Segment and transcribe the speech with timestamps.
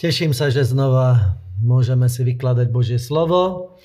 [0.00, 3.76] Teším sa, že znova môžeme si vykladať Božie slovo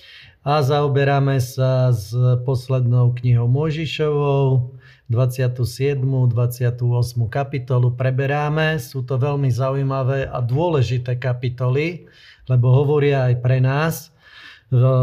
[0.47, 2.15] a zaoberáme sa s
[2.47, 4.71] poslednou knihou Mojžišovou,
[5.12, 5.99] 27.
[5.99, 6.79] 28.
[7.28, 8.79] kapitolu preberáme.
[8.79, 12.07] Sú to veľmi zaujímavé a dôležité kapitoly,
[12.47, 14.16] lebo hovoria aj pre nás.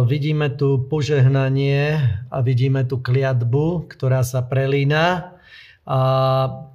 [0.09, 2.01] Vidíme tu požehnanie
[2.33, 5.32] a vidíme tu kliatbu, ktorá sa prelína.
[5.87, 6.01] A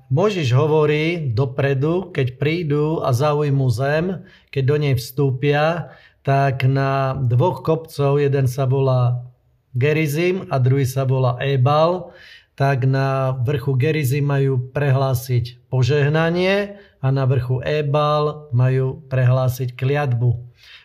[0.07, 5.91] Možiš hovorí dopredu, keď prídu a zaujmú zem, keď do nej vstúpia,
[6.23, 9.23] tak na dvoch kopcov, jeden sa volá
[9.75, 12.11] Gerizim a druhý sa volá Ebal,
[12.57, 20.35] tak na vrchu Gerizim majú prehlásiť požehnanie a na vrchu Ebal majú prehlásiť kliatbu.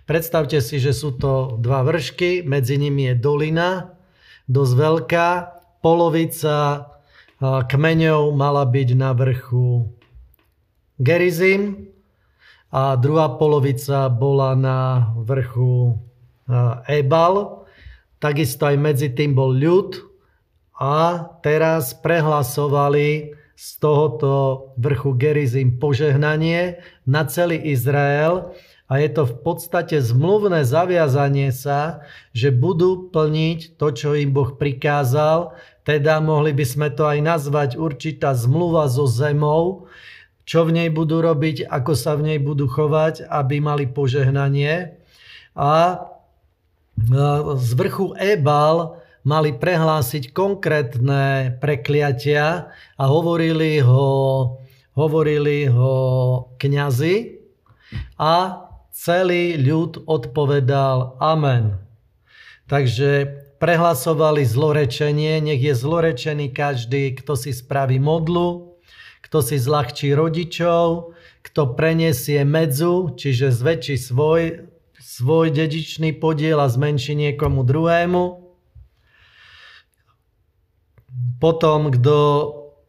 [0.04, 3.96] Predstavte si, že sú to dva vršky, medzi nimi je dolina,
[4.50, 5.28] dosť veľká,
[5.80, 6.86] polovica
[7.42, 9.90] kmeňov mala byť na vrchu
[11.02, 11.90] Gerizim
[12.70, 15.98] a druhá polovica bola na vrchu
[16.86, 17.66] Ebal.
[18.22, 19.98] Takisto aj medzi tým bol ľud
[20.78, 28.54] a teraz prehlasovali z tohoto vrchu Gerizim požehnanie na celý Izrael
[28.92, 32.04] a je to v podstate zmluvné zaviazanie sa,
[32.36, 35.56] že budú plniť to, čo im Boh prikázal,
[35.88, 39.88] teda mohli by sme to aj nazvať určitá zmluva so zemou,
[40.44, 45.00] čo v nej budú robiť, ako sa v nej budú chovať, aby mali požehnanie.
[45.56, 46.04] A
[47.56, 52.68] z vrchu Ebal mali prehlásiť konkrétne prekliatia
[53.00, 54.12] a hovorili ho,
[54.92, 55.96] hovorili ho
[56.60, 57.40] kňazi.
[58.20, 61.80] A celý ľud odpovedal Amen.
[62.68, 63.26] Takže
[63.58, 68.78] prehlasovali zlorečenie, nech je zlorečený každý, kto si spraví modlu,
[69.24, 74.68] kto si zľahčí rodičov, kto preniesie medzu, čiže zväčší svoj,
[75.00, 78.24] svoj dedičný podiel a zmenší niekomu druhému.
[81.42, 82.16] Potom, kto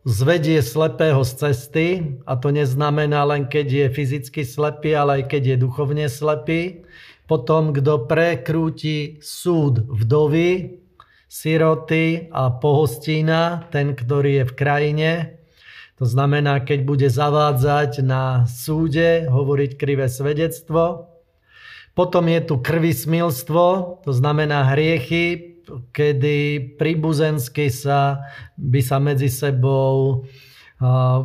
[0.03, 1.87] zvedie slepého z cesty,
[2.27, 6.83] a to neznamená len keď je fyzicky slepý, ale aj keď je duchovne slepý,
[7.23, 10.83] potom, kto prekrúti súd vdovy,
[11.31, 15.09] siroty a pohostína, ten, ktorý je v krajine.
[15.97, 21.09] To znamená, keď bude zavádzať na súde, hovoriť krivé svedectvo.
[21.95, 23.65] Potom je tu krvismilstvo,
[24.03, 25.52] to znamená hriechy,
[25.95, 28.23] kedy príbuzensky sa,
[28.59, 30.25] by sa medzi sebou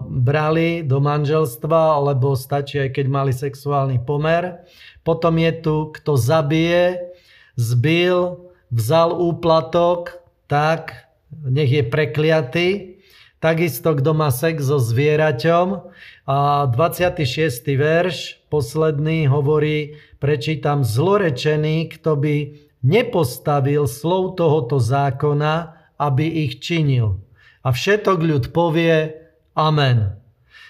[0.06, 4.62] brali do manželstva, alebo stačí aj keď mali sexuálny pomer.
[5.02, 7.10] Potom je tu, kto zabije,
[7.58, 12.68] zbil, vzal úplatok, tak nech je prekliatý.
[13.38, 15.90] Takisto, kto má sex so zvieraťom.
[16.26, 17.24] A 26.
[17.78, 22.34] verš, posledný, hovorí, prečítam, zlorečený, kto by
[22.82, 27.18] nepostavil slov tohoto zákona, aby ich činil.
[27.66, 29.18] A všetok ľud povie
[29.58, 30.18] Amen.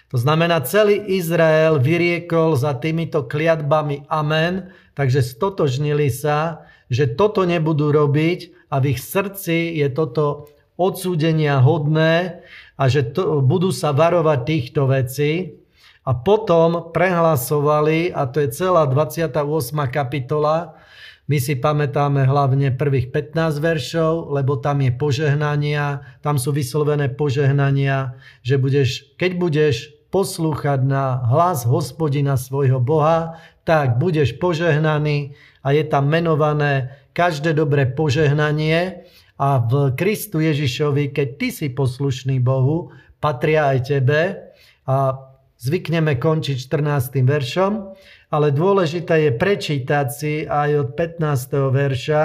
[0.08, 7.92] To znamená, celý Izrael vyriekol za týmito kliatbami amen, takže stotožnili sa, že toto nebudú
[7.92, 10.48] robiť a v ich srdci je toto
[10.80, 12.40] odsúdenia hodné
[12.80, 15.60] a že to, budú sa varovať týchto vecí.
[16.08, 19.28] A potom prehlasovali, a to je celá 28.
[19.92, 20.72] kapitola,
[21.28, 28.16] my si pamätáme hlavne prvých 15 veršov, lebo tam je požehnania, tam sú vyslovené požehnania,
[28.40, 29.74] že budeš, keď budeš
[30.08, 33.36] poslúchať na hlas hospodina svojho Boha,
[33.68, 39.04] tak budeš požehnaný a je tam menované každé dobré požehnanie
[39.36, 42.88] a v Kristu Ježišovi, keď ty si poslušný Bohu,
[43.20, 44.20] patria aj tebe
[44.88, 45.28] a
[45.60, 47.20] zvykneme končiť 14.
[47.20, 47.72] veršom,
[48.28, 51.72] ale dôležité je prečítať si aj od 15.
[51.72, 52.24] verša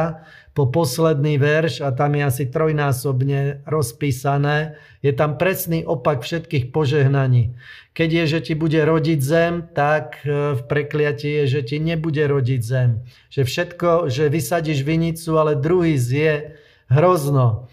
[0.54, 4.78] po posledný verš a tam je asi trojnásobne rozpísané.
[5.02, 7.58] Je tam presný opak všetkých požehnaní.
[7.98, 12.22] Keď je, že ti bude rodiť zem, tak e, v prekliati je, že ti nebude
[12.22, 13.02] rodiť zem.
[13.34, 16.58] Že všetko, že vysadíš vinicu, ale druhý zje
[16.90, 17.70] hrozno.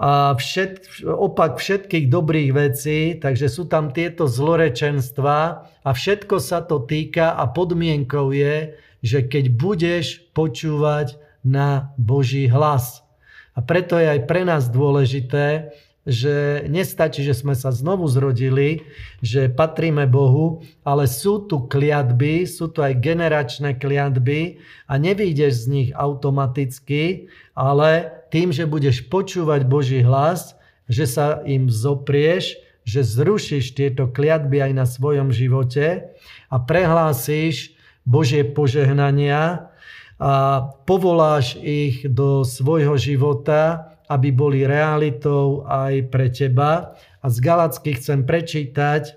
[0.00, 5.38] A všet, opak všetkých dobrých vecí, takže sú tam tieto zlorečenstva
[5.84, 8.72] a všetko sa to týka a podmienkou je,
[9.04, 13.04] že keď budeš počúvať na Boží hlas.
[13.52, 18.82] A preto je aj pre nás dôležité, že nestačí, že sme sa znovu zrodili,
[19.22, 24.58] že patríme Bohu, ale sú tu kliatby, sú tu aj generačné kliatby
[24.90, 30.56] a nevídeš z nich automaticky, ale tým, že budeš počúvať Boží hlas,
[30.88, 36.16] že sa im zoprieš, že zrušíš tieto kliatby aj na svojom živote
[36.48, 39.70] a prehlásíš Božie požehnania
[40.16, 46.96] a povoláš ich do svojho života, aby boli realitou aj pre teba.
[47.22, 49.14] A z Galacky chcem prečítať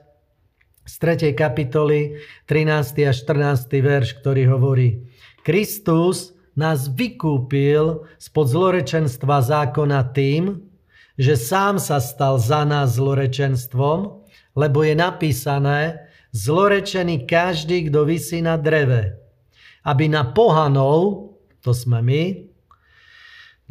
[0.86, 1.34] z 3.
[1.34, 3.10] kapitoly 13.
[3.10, 3.66] a 14.
[3.82, 5.10] verš, ktorý hovorí
[5.42, 10.64] Kristus nás vykúpil spod zlorečenstva zákona tým,
[11.16, 14.24] že sám sa stal za nás zlorečenstvom,
[14.56, 19.16] lebo je napísané, zlorečený každý, kto vysí na dreve.
[19.84, 21.32] Aby na pohanov,
[21.64, 22.24] to sme my,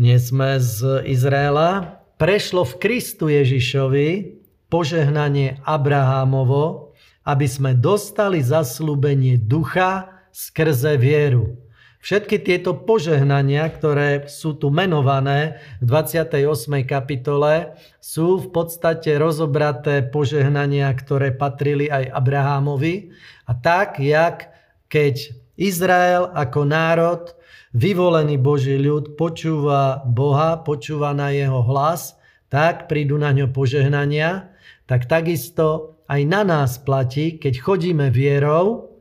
[0.01, 4.41] nie sme z Izraela, prešlo v Kristu Ježišovi
[4.73, 11.64] požehnanie Abrahámovo, aby sme dostali zaslúbenie ducha skrze vieru.
[12.05, 16.85] Všetky tieto požehnania, ktoré sú tu menované v 28.
[16.85, 23.09] kapitole, sú v podstate rozobraté požehnania, ktoré patrili aj Abrahámovi.
[23.49, 24.53] A tak, jak
[24.93, 27.33] keď Izrael ako národ,
[27.73, 32.21] vyvolený Boží ľud, počúva Boha, počúva na jeho hlas,
[32.53, 34.53] tak prídu na ňo požehnania,
[34.85, 38.94] tak takisto aj na nás platí, keď chodíme vierou,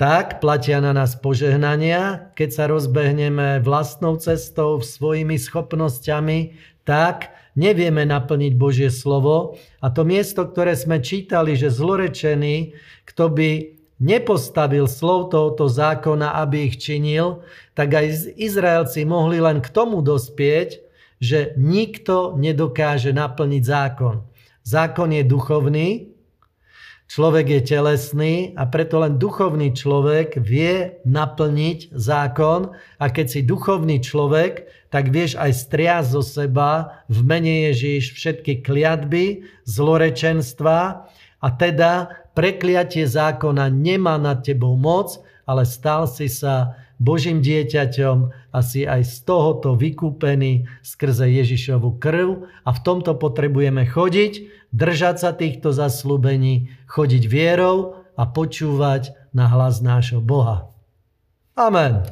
[0.00, 6.56] tak platia na nás požehnania, keď sa rozbehneme vlastnou cestou, svojimi schopnosťami,
[6.88, 9.60] tak nevieme naplniť Božie slovo.
[9.84, 12.72] A to miesto, ktoré sme čítali, že zlorečený,
[13.04, 13.50] kto by
[14.00, 17.44] nepostavil slov tohoto zákona, aby ich činil,
[17.76, 20.80] tak aj Izraelci mohli len k tomu dospieť,
[21.20, 24.24] že nikto nedokáže naplniť zákon.
[24.64, 25.88] Zákon je duchovný,
[27.10, 32.70] Človek je telesný a preto len duchovný človek vie naplniť zákon
[33.02, 38.62] a keď si duchovný človek, tak vieš aj striasť zo seba v mene Ježíš všetky
[38.62, 40.78] kliatby, zlorečenstva
[41.42, 45.18] a teda prekliatie zákona nemá nad tebou moc,
[45.50, 48.16] ale stal si sa Božím dieťaťom
[48.52, 54.32] a si aj z tohoto vykúpený skrze Ježišovu krv a v tomto potrebujeme chodiť,
[54.76, 60.68] držať sa týchto zaslúbení, chodiť vierou a počúvať na hlas nášho Boha.
[61.56, 62.04] Amen.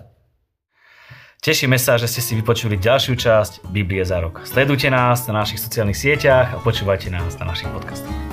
[1.38, 4.43] Tešíme sa, že ste si vypočuli ďalšiu časť Biblie za rok.
[4.43, 8.28] Sledujte nás na našich sociálnych sieťach a počúvajte nás na našich podcastoch.